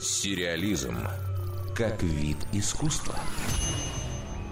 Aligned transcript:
Сериализм 0.00 0.98
как 1.74 2.02
вид 2.02 2.36
искусства. 2.52 3.14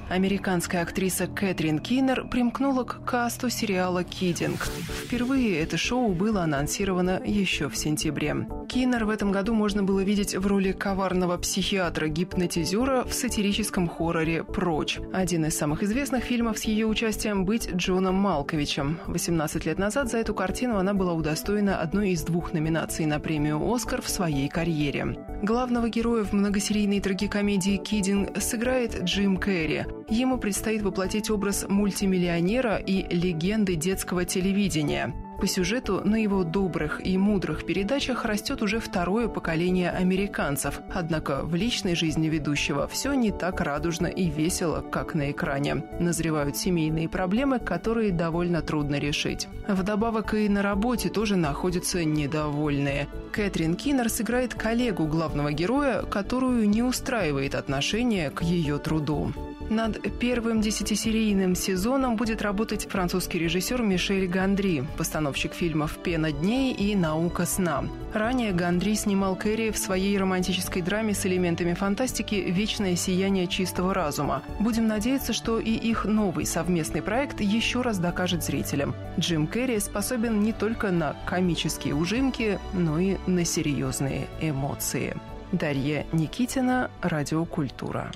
Американская 0.08 0.82
актриса 0.82 1.26
Кэтрин 1.26 1.78
Киннер 1.80 2.26
примкнула 2.28 2.84
к 2.84 3.04
касту 3.04 3.50
сериала 3.50 4.04
«Кидинг». 4.04 4.66
Впервые 5.04 5.58
это 5.60 5.76
шоу 5.76 6.12
было 6.12 6.42
анонсировано 6.42 7.20
еще 7.24 7.68
в 7.68 7.76
сентябре. 7.76 8.46
Киннер 8.74 9.04
в 9.04 9.10
этом 9.10 9.30
году 9.30 9.54
можно 9.54 9.84
было 9.84 10.00
видеть 10.00 10.34
в 10.34 10.44
роли 10.48 10.72
коварного 10.72 11.38
психиатра-гипнотизера 11.38 13.04
в 13.04 13.14
сатирическом 13.14 13.86
хорроре 13.86 14.42
«Прочь». 14.42 14.98
Один 15.12 15.44
из 15.44 15.56
самых 15.56 15.84
известных 15.84 16.24
фильмов 16.24 16.58
с 16.58 16.64
ее 16.64 16.88
участием 16.88 17.44
«Быть 17.44 17.70
Джоном 17.72 18.16
Малковичем». 18.16 18.98
18 19.06 19.64
лет 19.64 19.78
назад 19.78 20.10
за 20.10 20.18
эту 20.18 20.34
картину 20.34 20.76
она 20.76 20.92
была 20.92 21.12
удостоена 21.12 21.80
одной 21.80 22.10
из 22.10 22.24
двух 22.24 22.52
номинаций 22.52 23.06
на 23.06 23.20
премию 23.20 23.62
«Оскар» 23.72 24.02
в 24.02 24.08
своей 24.08 24.48
карьере. 24.48 25.18
Главного 25.44 25.88
героя 25.88 26.24
в 26.24 26.32
многосерийной 26.32 26.98
трагикомедии 26.98 27.76
«Кидинг» 27.76 28.36
сыграет 28.42 29.04
Джим 29.04 29.36
Керри. 29.36 29.84
Ему 30.08 30.36
предстоит 30.36 30.82
воплотить 30.82 31.30
образ 31.30 31.64
мультимиллионера 31.68 32.78
и 32.78 33.06
легенды 33.14 33.76
детского 33.76 34.24
телевидения. 34.24 35.14
По 35.38 35.46
сюжету 35.46 36.00
на 36.04 36.16
его 36.16 36.44
добрых 36.44 37.04
и 37.04 37.18
мудрых 37.18 37.66
передачах 37.66 38.24
растет 38.24 38.62
уже 38.62 38.78
второе 38.80 39.28
поколение 39.28 39.90
американцев. 39.90 40.80
Однако 40.92 41.42
в 41.42 41.54
личной 41.54 41.94
жизни 41.94 42.28
ведущего 42.28 42.86
все 42.88 43.12
не 43.14 43.30
так 43.30 43.60
радужно 43.60 44.06
и 44.06 44.30
весело, 44.30 44.80
как 44.80 45.14
на 45.14 45.30
экране. 45.30 45.84
Назревают 45.98 46.56
семейные 46.56 47.08
проблемы, 47.08 47.58
которые 47.58 48.12
довольно 48.12 48.62
трудно 48.62 48.96
решить. 48.96 49.48
Вдобавок 49.68 50.34
и 50.34 50.48
на 50.48 50.62
работе 50.62 51.08
тоже 51.08 51.36
находятся 51.36 52.04
недовольные. 52.04 53.08
Кэтрин 53.32 53.74
Киннер 53.74 54.08
сыграет 54.08 54.54
коллегу 54.54 55.06
главного 55.06 55.52
героя, 55.52 56.02
которую 56.02 56.68
не 56.68 56.82
устраивает 56.82 57.54
отношение 57.54 58.30
к 58.30 58.42
ее 58.42 58.78
труду. 58.78 59.32
Над 59.70 59.98
первым 60.18 60.60
десятисерийным 60.60 61.54
сезоном 61.54 62.16
будет 62.16 62.42
работать 62.42 62.86
французский 62.86 63.38
режиссер 63.38 63.80
Мишель 63.80 64.26
Гандри, 64.26 64.84
постановщик 64.98 65.54
фильмов 65.54 65.96
«Пена 66.02 66.32
дней» 66.32 66.74
и 66.74 66.94
«Наука 66.94 67.46
сна». 67.46 67.84
Ранее 68.12 68.52
Гандри 68.52 68.94
снимал 68.94 69.36
Кэрри 69.36 69.70
в 69.70 69.78
своей 69.78 70.18
романтической 70.18 70.82
драме 70.82 71.14
с 71.14 71.24
элементами 71.24 71.72
фантастики 71.72 72.34
«Вечное 72.34 72.94
сияние 72.94 73.46
чистого 73.46 73.94
разума». 73.94 74.42
Будем 74.60 74.86
надеяться, 74.86 75.32
что 75.32 75.58
и 75.58 75.70
их 75.70 76.04
новый 76.04 76.44
совместный 76.44 77.00
проект 77.00 77.40
еще 77.40 77.80
раз 77.80 77.98
докажет 77.98 78.44
зрителям. 78.44 78.94
Джим 79.18 79.46
Керри 79.46 79.80
способен 79.80 80.42
не 80.42 80.52
только 80.52 80.90
на 80.90 81.16
комические 81.24 81.94
ужимки, 81.94 82.58
но 82.74 82.98
и 82.98 83.16
на 83.26 83.46
серьезные 83.46 84.26
эмоции. 84.42 85.16
Дарья 85.52 86.04
Никитина, 86.12 86.90
Радиокультура. 87.00 88.12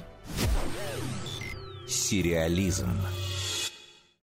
Сериализм. 1.88 2.88